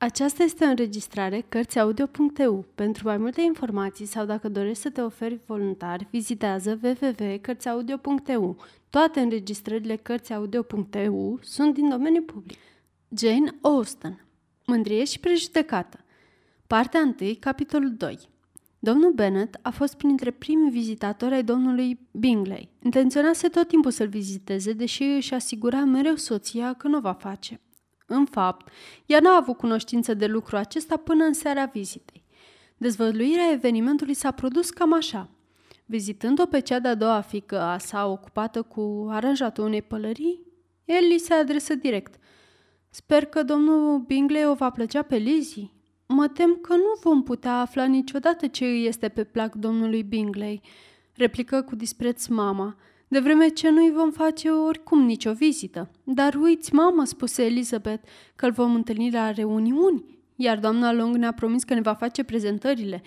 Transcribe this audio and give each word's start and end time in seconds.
Aceasta 0.00 0.42
este 0.42 0.64
o 0.64 0.68
înregistrare 0.68 1.44
Cărțiaudio.eu. 1.48 2.64
Pentru 2.74 3.06
mai 3.06 3.16
multe 3.16 3.40
informații 3.40 4.06
sau 4.06 4.24
dacă 4.24 4.48
dorești 4.48 4.82
să 4.82 4.90
te 4.90 5.00
oferi 5.00 5.40
voluntar, 5.46 6.06
vizitează 6.10 6.78
www.cărțiaudio.eu. 6.82 8.56
Toate 8.90 9.20
înregistrările 9.20 9.96
Cărțiaudio.eu 9.96 11.38
sunt 11.42 11.74
din 11.74 11.88
domeniu 11.88 12.22
public. 12.22 12.58
Jane 13.16 13.54
Austen 13.60 14.24
Mândrie 14.66 15.04
și 15.04 15.20
prejudecată 15.20 16.04
Partea 16.66 17.14
1, 17.20 17.30
capitolul 17.40 17.94
2 17.96 18.18
Domnul 18.78 19.12
Bennet 19.12 19.58
a 19.62 19.70
fost 19.70 19.94
printre 19.94 20.30
primii 20.30 20.70
vizitatori 20.70 21.34
ai 21.34 21.44
domnului 21.44 21.98
Bingley. 22.10 22.68
Intenționase 22.82 23.48
tot 23.48 23.68
timpul 23.68 23.90
să-l 23.90 24.08
viziteze, 24.08 24.72
deși 24.72 25.02
își 25.02 25.34
asigura 25.34 25.84
mereu 25.84 26.14
soția 26.14 26.72
că 26.72 26.88
nu 26.88 26.96
o 26.96 27.00
va 27.00 27.12
face. 27.12 27.60
În 28.10 28.24
fapt, 28.24 28.68
ea 29.06 29.20
n-a 29.20 29.36
avut 29.36 29.56
cunoștință 29.56 30.14
de 30.14 30.26
lucru 30.26 30.56
acesta 30.56 30.96
până 30.96 31.24
în 31.24 31.32
seara 31.32 31.64
vizitei. 31.64 32.24
Dezvăluirea 32.76 33.50
evenimentului 33.52 34.14
s-a 34.14 34.30
produs 34.30 34.70
cam 34.70 34.92
așa. 34.92 35.28
Vizitând-o 35.86 36.46
pe 36.46 36.60
cea 36.60 36.78
de-a 36.78 36.94
doua 36.94 37.20
fică 37.20 37.60
a 37.60 37.78
sa 37.78 38.06
ocupată 38.06 38.62
cu 38.62 39.06
aranjatul 39.10 39.64
unei 39.64 39.82
pălării, 39.82 40.40
el 40.84 41.06
li 41.10 41.18
se 41.18 41.34
adresă 41.34 41.74
direct. 41.74 42.18
Sper 42.90 43.24
că 43.24 43.42
domnul 43.42 43.98
Bingley 43.98 44.46
o 44.46 44.54
va 44.54 44.70
plăcea 44.70 45.02
pe 45.02 45.16
Lizzie. 45.16 45.70
Mă 46.06 46.28
tem 46.28 46.58
că 46.62 46.74
nu 46.74 46.92
vom 47.00 47.22
putea 47.22 47.60
afla 47.60 47.84
niciodată 47.84 48.46
ce 48.46 48.64
îi 48.64 48.86
este 48.86 49.08
pe 49.08 49.24
plac 49.24 49.54
domnului 49.54 50.02
Bingley, 50.02 50.60
replică 51.14 51.62
cu 51.62 51.76
dispreț 51.76 52.26
mama– 52.26 52.76
de 53.08 53.18
vreme 53.18 53.48
ce 53.48 53.70
nu-i 53.70 53.92
vom 53.92 54.10
face 54.10 54.50
oricum 54.50 55.04
nicio 55.04 55.32
vizită. 55.32 55.90
Dar 56.04 56.34
uiți, 56.34 56.74
mamă, 56.74 57.04
spuse 57.04 57.44
Elizabeth, 57.44 58.08
că 58.36 58.46
îl 58.46 58.52
vom 58.52 58.74
întâlni 58.74 59.10
la 59.10 59.30
reuniuni, 59.30 60.04
iar 60.36 60.58
doamna 60.58 60.92
Long 60.92 61.16
ne-a 61.16 61.32
promis 61.32 61.64
că 61.64 61.74
ne 61.74 61.80
va 61.80 61.94
face 61.94 62.22
prezentările. 62.22 63.02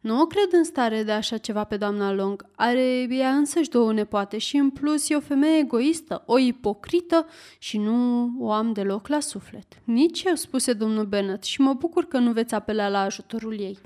Nu 0.00 0.20
o 0.20 0.26
cred 0.26 0.52
în 0.52 0.64
stare 0.64 1.02
de 1.02 1.12
așa 1.12 1.36
ceva 1.36 1.64
pe 1.64 1.76
doamna 1.76 2.12
Long. 2.12 2.46
Are 2.54 3.06
ea 3.10 3.30
însăși 3.30 3.68
două 3.68 3.92
nepoate 3.92 4.38
și 4.38 4.56
în 4.56 4.70
plus 4.70 5.10
e 5.10 5.16
o 5.16 5.20
femeie 5.20 5.58
egoistă, 5.58 6.22
o 6.26 6.38
ipocrită 6.38 7.26
și 7.58 7.78
nu 7.78 8.30
o 8.38 8.52
am 8.52 8.72
deloc 8.72 9.08
la 9.08 9.20
suflet. 9.20 9.66
Nici 9.84 10.22
eu, 10.22 10.34
spuse 10.34 10.72
domnul 10.72 11.04
Bennet, 11.04 11.42
și 11.42 11.60
mă 11.60 11.72
bucur 11.72 12.04
că 12.04 12.18
nu 12.18 12.32
veți 12.32 12.54
apela 12.54 12.88
la 12.88 13.00
ajutorul 13.00 13.60
ei. 13.60 13.78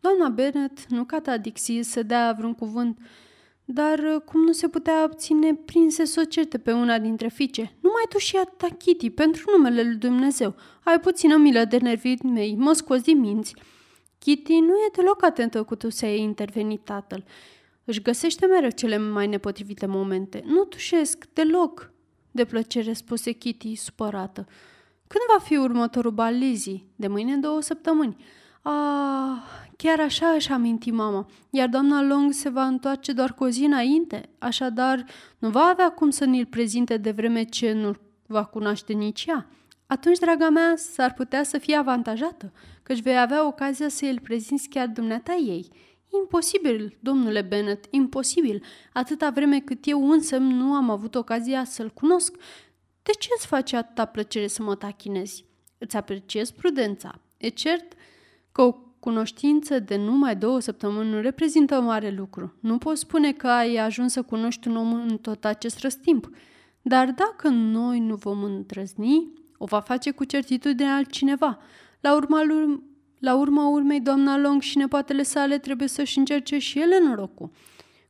Doamna 0.00 0.28
Bennet 0.28 0.86
nu 0.86 1.04
cata 1.04 1.36
Dixie 1.36 1.82
să 1.82 2.02
dea 2.02 2.34
vreun 2.38 2.54
cuvânt 2.54 2.98
dar 3.72 3.98
uh, 3.98 4.20
cum 4.20 4.40
nu 4.40 4.52
se 4.52 4.68
putea 4.68 5.04
obține 5.04 5.54
prinse 5.54 6.04
să 6.04 6.20
o 6.20 6.28
certe 6.28 6.58
pe 6.58 6.72
una 6.72 6.98
dintre 6.98 7.28
fiice? 7.28 7.76
Numai 7.80 8.02
tu 8.08 8.18
și 8.18 8.36
atâta, 8.36 8.74
Kitty, 8.78 9.10
pentru 9.10 9.50
numele 9.56 9.82
lui 9.82 9.96
Dumnezeu. 9.96 10.54
Ai 10.84 11.00
puțină 11.00 11.36
milă 11.36 11.64
de 11.64 11.76
nervii 11.76 12.18
mei, 12.22 12.54
mă 12.58 12.72
scoți 12.72 13.02
din 13.02 13.18
minți. 13.18 13.54
Kitty 14.18 14.58
nu 14.58 14.74
e 14.74 14.90
deloc 14.96 15.24
atentă 15.24 15.62
cu 15.62 15.74
tu 15.74 15.90
să 15.90 16.04
ai 16.04 16.20
intervenit 16.20 16.84
tatăl. 16.84 17.24
Își 17.84 18.02
găsește 18.02 18.46
mereu 18.46 18.70
cele 18.70 18.98
mai 18.98 19.26
nepotrivite 19.26 19.86
momente. 19.86 20.42
Nu 20.46 20.64
tușesc 20.64 21.28
deloc, 21.32 21.92
de 22.30 22.44
plăcere 22.44 22.92
spuse 22.92 23.32
Kitty, 23.32 23.74
supărată. 23.74 24.46
Când 25.06 25.22
va 25.32 25.38
fi 25.38 25.56
următorul 25.56 26.10
bal 26.10 26.34
Lizzie? 26.34 26.84
De 26.96 27.06
mâine 27.06 27.36
două 27.36 27.60
săptămâni. 27.60 28.16
Ah, 28.62 29.42
chiar 29.76 30.00
așa 30.00 30.28
își 30.28 30.50
aminti 30.50 30.90
mama, 30.90 31.26
iar 31.50 31.68
doamna 31.68 32.02
Long 32.02 32.32
se 32.32 32.48
va 32.48 32.66
întoarce 32.66 33.12
doar 33.12 33.34
cu 33.34 33.44
o 33.44 33.48
zi 33.48 33.64
înainte, 33.64 34.28
așadar 34.38 35.04
nu 35.38 35.48
va 35.48 35.60
avea 35.60 35.90
cum 35.90 36.10
să 36.10 36.24
ni-l 36.24 36.46
prezinte 36.46 36.96
de 36.96 37.10
vreme 37.10 37.42
ce 37.42 37.72
nu 37.72 37.94
va 38.26 38.44
cunoaște 38.44 38.92
nici 38.92 39.24
ea. 39.28 39.46
Atunci, 39.86 40.18
draga 40.18 40.48
mea, 40.48 40.74
s-ar 40.76 41.14
putea 41.14 41.42
să 41.42 41.58
fie 41.58 41.76
avantajată, 41.76 42.52
căci 42.82 43.02
vei 43.02 43.20
avea 43.20 43.46
ocazia 43.46 43.88
să 43.88 44.04
îl 44.04 44.20
prezinți 44.20 44.68
chiar 44.68 44.86
dumneata 44.86 45.32
ei. 45.32 45.68
Imposibil, 46.22 46.96
domnule 47.00 47.42
Bennet, 47.42 47.84
imposibil, 47.90 48.62
atâta 48.92 49.30
vreme 49.30 49.60
cât 49.60 49.86
eu 49.86 50.10
însă 50.10 50.36
nu 50.36 50.72
am 50.72 50.90
avut 50.90 51.14
ocazia 51.14 51.64
să-l 51.64 51.90
cunosc. 51.90 52.36
De 53.02 53.12
ce 53.18 53.28
îți 53.36 53.46
face 53.46 53.76
atâta 53.76 54.04
plăcere 54.04 54.46
să 54.46 54.62
mă 54.62 54.74
tachinezi? 54.74 55.44
Îți 55.78 55.96
apreciez 55.96 56.50
prudența. 56.50 57.20
E 57.36 57.48
cert 57.48 57.92
că 58.52 58.62
o 58.62 58.72
cunoștință 59.00 59.78
de 59.78 59.96
numai 59.96 60.36
două 60.36 60.60
săptămâni 60.60 61.10
nu 61.10 61.20
reprezintă 61.20 61.78
un 61.78 61.84
mare 61.84 62.10
lucru. 62.10 62.54
Nu 62.60 62.78
poți 62.78 63.00
spune 63.00 63.32
că 63.32 63.48
ai 63.48 63.76
ajuns 63.76 64.12
să 64.12 64.22
cunoști 64.22 64.68
un 64.68 64.76
om 64.76 64.92
în 64.92 65.18
tot 65.18 65.44
acest 65.44 65.78
răstimp. 65.78 66.30
Dar 66.82 67.10
dacă 67.10 67.48
noi 67.48 68.00
nu 68.00 68.14
vom 68.14 68.42
îndrăzni, 68.42 69.32
o 69.58 69.64
va 69.64 69.80
face 69.80 70.10
cu 70.10 70.24
certitudine 70.24 70.90
altcineva. 70.90 71.58
La 72.00 72.14
urma, 72.14 72.44
lui, 72.44 72.82
la 73.18 73.34
urma 73.34 73.68
urmei, 73.68 74.00
doamna 74.00 74.38
Long 74.38 74.60
și 74.60 74.78
nepoatele 74.78 75.22
sale 75.22 75.58
trebuie 75.58 75.88
să-și 75.88 76.18
încerce 76.18 76.58
și 76.58 76.80
ele 76.80 77.00
norocul. 77.04 77.50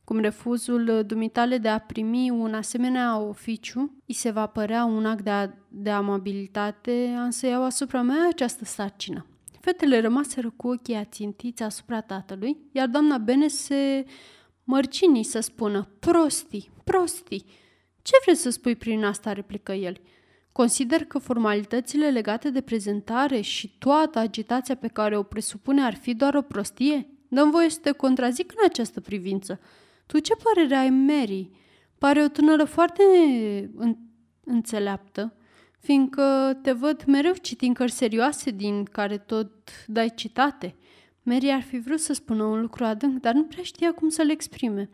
Cum 0.03 0.19
refuzul 0.19 1.03
dumitale 1.05 1.57
de 1.57 1.67
a 1.67 1.79
primi 1.79 2.29
un 2.29 2.53
asemenea 2.53 3.19
oficiu, 3.19 3.95
îi 4.07 4.13
se 4.13 4.31
va 4.31 4.45
părea 4.45 4.85
un 4.85 5.05
act 5.05 5.23
de, 5.23 5.29
a, 5.29 5.49
de 5.67 5.89
amabilitate, 5.89 7.15
am 7.23 7.29
să 7.29 7.47
iau 7.47 7.63
asupra 7.63 8.01
mea 8.01 8.27
această 8.27 8.65
sarcină. 8.65 9.25
Fetele 9.61 9.99
rămaseră 9.99 10.53
cu 10.55 10.67
ochii 10.67 10.95
ațintiți 10.95 11.63
asupra 11.63 12.01
tatălui, 12.01 12.57
iar 12.71 12.87
doamna 12.87 13.17
Bene 13.17 13.47
se 13.47 14.05
mărcini 14.63 15.23
să 15.23 15.39
spună 15.39 15.89
prostii, 15.99 16.71
prostii. 16.83 17.45
Ce 18.01 18.11
vrei 18.23 18.35
să 18.35 18.49
spui 18.49 18.75
prin 18.75 19.03
asta?" 19.03 19.33
replică 19.33 19.71
el. 19.71 19.97
Consider 20.51 21.05
că 21.05 21.17
formalitățile 21.17 22.09
legate 22.09 22.49
de 22.49 22.61
prezentare 22.61 23.41
și 23.41 23.77
toată 23.77 24.19
agitația 24.19 24.75
pe 24.75 24.87
care 24.87 25.17
o 25.17 25.23
presupune 25.23 25.81
ar 25.81 25.95
fi 25.95 26.13
doar 26.13 26.35
o 26.35 26.41
prostie? 26.41 27.07
Dăm 27.27 27.51
voie 27.51 27.69
să 27.69 27.79
te 27.81 27.91
contrazic 27.91 28.51
în 28.51 28.63
această 28.65 29.01
privință. 29.01 29.59
Tu 30.05 30.19
ce 30.19 30.33
părere 30.35 30.75
ai, 30.75 30.89
Mary? 30.89 31.49
Pare 31.97 32.23
o 32.23 32.27
tânără 32.27 32.63
foarte 32.63 33.03
înțeleaptă 34.43 35.35
fiindcă 35.81 36.59
te 36.61 36.71
văd 36.71 37.03
mereu 37.07 37.33
citind 37.41 37.75
cărți 37.75 37.97
serioase 37.97 38.51
din 38.51 38.83
care 38.83 39.17
tot 39.17 39.51
dai 39.87 40.11
citate. 40.15 40.75
Mary 41.23 41.51
ar 41.51 41.61
fi 41.61 41.79
vrut 41.79 41.99
să 41.99 42.13
spună 42.13 42.43
un 42.43 42.61
lucru 42.61 42.83
adânc, 42.83 43.21
dar 43.21 43.33
nu 43.33 43.43
prea 43.43 43.63
știa 43.63 43.93
cum 43.93 44.09
să 44.09 44.21
le 44.21 44.31
exprime. 44.31 44.89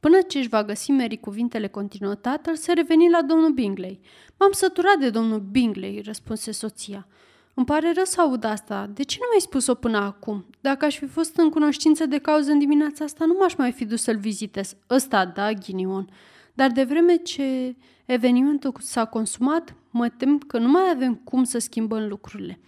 Până 0.00 0.20
ce 0.20 0.38
își 0.38 0.48
va 0.48 0.64
găsi 0.64 0.90
Mary 0.90 1.16
cuvintele 1.16 1.68
continuă 1.68 2.14
tatăl, 2.14 2.56
se 2.56 2.72
reveni 2.72 3.10
la 3.10 3.22
domnul 3.22 3.50
Bingley. 3.50 4.00
M-am 4.38 4.52
săturat 4.52 4.98
de 4.98 5.10
domnul 5.10 5.40
Bingley, 5.40 6.02
răspunse 6.04 6.52
soția. 6.52 7.06
Îmi 7.54 7.66
pare 7.66 7.92
rău 7.94 8.04
să 8.04 8.20
aud 8.20 8.44
asta. 8.44 8.90
De 8.94 9.02
ce 9.02 9.16
nu 9.20 9.26
mi-ai 9.28 9.40
spus-o 9.40 9.74
până 9.74 9.98
acum? 9.98 10.46
Dacă 10.60 10.84
aș 10.84 10.98
fi 10.98 11.06
fost 11.06 11.36
în 11.36 11.50
cunoștință 11.50 12.06
de 12.06 12.18
cauză 12.18 12.50
în 12.50 12.58
dimineața 12.58 13.04
asta, 13.04 13.24
nu 13.24 13.34
m-aș 13.38 13.54
mai 13.54 13.72
fi 13.72 13.84
dus 13.84 14.02
să-l 14.02 14.16
vizitez. 14.16 14.76
Ăsta, 14.90 15.26
da, 15.26 15.52
ghinion. 15.52 16.10
Dar 16.58 16.70
de 16.70 16.84
vreme 16.84 17.16
ce 17.16 17.76
evenimentul 18.04 18.74
s-a 18.80 19.04
consumat, 19.04 19.74
mă 19.90 20.08
tem 20.08 20.38
că 20.38 20.58
nu 20.58 20.68
mai 20.68 20.90
avem 20.94 21.14
cum 21.14 21.44
să 21.44 21.58
schimbăm 21.58 22.08
lucrurile. 22.08 22.58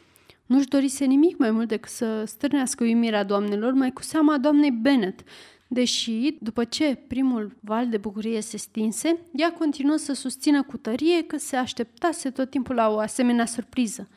Nu-și 0.46 0.68
dorise 0.68 1.04
nimic 1.04 1.36
mai 1.36 1.50
mult 1.50 1.68
decât 1.68 1.90
să 1.90 2.24
stârnească 2.24 2.84
uimirea 2.84 3.24
doamnelor, 3.24 3.72
mai 3.72 3.92
cu 3.92 4.02
seama 4.02 4.38
doamnei 4.38 4.70
Bennet, 4.70 5.20
deși, 5.68 6.36
după 6.40 6.64
ce 6.64 7.04
primul 7.08 7.56
val 7.60 7.88
de 7.88 7.96
bucurie 7.96 8.40
se 8.40 8.56
stinse, 8.56 9.20
ea 9.32 9.52
continuă 9.52 9.96
să 9.96 10.12
susțină 10.12 10.62
cu 10.62 10.76
tărie 10.76 11.22
că 11.22 11.36
se 11.36 11.56
așteptase 11.56 12.30
tot 12.30 12.50
timpul 12.50 12.74
la 12.74 12.88
o 12.88 12.98
asemenea 12.98 13.46
surpriză. 13.46 14.08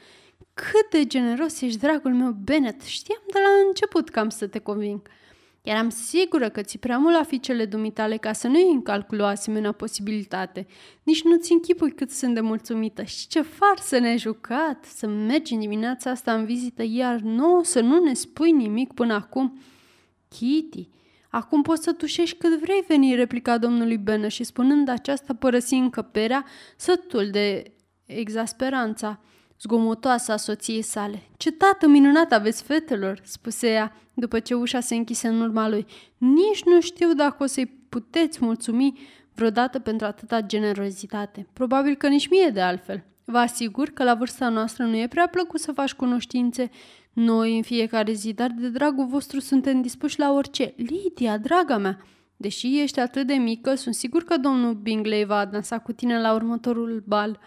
Cât 0.54 0.90
de 0.92 1.06
generos 1.06 1.62
ești, 1.62 1.80
dragul 1.80 2.14
meu, 2.14 2.32
Bennet! 2.32 2.82
Știam 2.82 3.22
de 3.26 3.40
la 3.40 3.68
început 3.68 4.10
că 4.10 4.20
am 4.20 4.30
să 4.30 4.48
te 4.48 4.60
conving. 4.60 5.02
Eram 5.64 5.90
sigură 5.90 6.50
că 6.50 6.62
ți 6.62 6.78
prea 6.78 6.98
mult 6.98 7.16
la 7.16 7.24
fiicele 7.24 7.66
dumitale 7.66 8.18
ca 8.18 8.34
să 8.34 8.48
nu 8.48 8.58
iei 8.58 8.72
în 8.72 8.82
calcul 8.82 9.20
o 9.20 9.26
asemenea 9.26 9.72
posibilitate. 9.72 10.68
Nici 11.04 11.24
nu-ți 11.24 11.52
închipui 11.52 11.92
cât 11.92 12.12
sunt 12.12 12.34
de 12.34 12.40
mulțumită. 12.40 13.04
Și 13.04 13.28
ce 13.28 13.42
far 13.42 13.78
să 13.80 13.98
ne 13.98 14.18
jucat, 14.18 14.86
să 14.86 15.08
mergi 15.08 15.54
în 15.54 15.60
dimineața 15.60 16.10
asta 16.10 16.34
în 16.34 16.46
vizită, 16.46 16.84
iar 16.86 17.20
nu 17.20 17.64
să 17.64 17.80
nu 17.80 18.04
ne 18.04 18.14
spui 18.14 18.52
nimic 18.52 18.94
până 18.94 19.14
acum. 19.14 19.60
Kitty, 20.28 20.90
acum 21.30 21.62
poți 21.62 21.84
să 21.84 21.94
tușești 21.94 22.38
cât 22.38 22.60
vrei 22.60 22.84
veni, 22.88 23.16
replica 23.16 23.58
domnului 23.58 23.98
Benă 23.98 24.28
și 24.28 24.44
spunând 24.44 24.90
aceasta 24.90 25.34
părăsi 25.34 25.74
încăperea, 25.74 26.46
sătul 26.76 27.30
de 27.30 27.74
exasperanța 28.06 29.20
zgomotoasă 29.64 30.32
a 30.32 30.38
soției 30.38 30.82
sale. 30.82 31.22
Ce 31.38 31.52
tată 31.52 31.88
minunat 31.88 32.32
aveți, 32.32 32.64
fetelor!" 32.64 33.20
spuse 33.24 33.68
ea, 33.68 33.96
după 34.14 34.40
ce 34.40 34.54
ușa 34.54 34.80
se 34.80 34.96
închise 34.96 35.28
în 35.28 35.42
urma 35.42 35.70
lui. 35.70 35.86
Nici 36.18 36.64
nu 36.66 36.82
știu 36.82 37.14
dacă 37.14 37.44
o 37.44 37.46
să-i 37.46 37.86
puteți 37.90 38.38
mulțumi 38.42 39.00
vreodată 39.36 39.80
pentru 39.80 40.06
atâta 40.06 40.42
generozitate. 40.42 41.48
Probabil 41.54 41.96
că 41.96 42.08
nici 42.08 42.30
mie 42.30 42.50
de 42.50 42.62
altfel. 42.62 43.04
Vă 43.26 43.38
asigur 43.38 43.90
că 43.90 44.04
la 44.04 44.16
vârsta 44.16 44.50
noastră 44.50 44.84
nu 44.86 44.96
e 44.96 45.08
prea 45.08 45.28
plăcut 45.28 45.60
să 45.60 45.72
faci 45.72 45.94
cunoștințe 45.94 46.70
noi 47.14 47.56
în 47.56 47.62
fiecare 47.62 48.12
zi, 48.12 48.34
dar 48.34 48.52
de 48.58 48.70
dragul 48.70 49.06
vostru 49.06 49.40
suntem 49.40 49.82
dispuși 49.82 50.20
la 50.20 50.32
orice. 50.32 50.74
Lidia, 50.78 51.38
draga 51.38 51.78
mea, 51.78 52.00
Deși 52.38 52.82
ești 52.82 53.00
atât 53.00 53.28
de 53.28 53.34
mică, 53.34 53.76
sunt 53.76 53.96
sigur 53.96 54.24
că 54.24 54.38
domnul 54.38 54.74
Bingley 54.74 55.26
va 55.26 55.46
dansa 55.46 55.80
cu 55.80 55.92
tine 55.92 56.22
la 56.22 56.34
următorul 56.34 57.04
bal. 57.08 57.40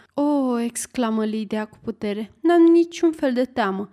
Oh, 0.49 0.63
exclamă 0.63 1.25
Lydia 1.25 1.65
cu 1.65 1.79
putere. 1.83 2.33
N-am 2.41 2.63
niciun 2.63 3.13
fel 3.13 3.33
de 3.33 3.45
teamă, 3.45 3.89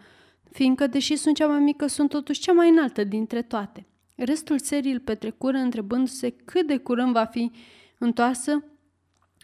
fiindcă, 0.51 0.87
deși 0.87 1.15
sunt 1.15 1.35
cea 1.35 1.47
mai 1.47 1.59
mică, 1.59 1.87
sunt 1.87 2.09
totuși 2.09 2.39
cea 2.39 2.51
mai 2.51 2.69
înaltă 2.69 3.03
dintre 3.03 3.41
toate. 3.41 3.85
Restul 4.15 4.59
serii 4.59 4.91
îl 4.91 4.99
petrecură 4.99 5.57
întrebându-se 5.57 6.29
cât 6.29 6.67
de 6.67 6.77
curând 6.77 7.13
va 7.13 7.25
fi 7.25 7.51
întoarsă 7.97 8.63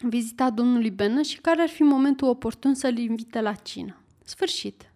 vizita 0.02 0.50
domnului 0.50 0.90
Benă 0.90 1.22
și 1.22 1.40
care 1.40 1.62
ar 1.62 1.68
fi 1.68 1.82
momentul 1.82 2.28
oportun 2.28 2.74
să-l 2.74 2.98
invite 2.98 3.40
la 3.40 3.52
cină. 3.52 4.02
Sfârșit. 4.24 4.89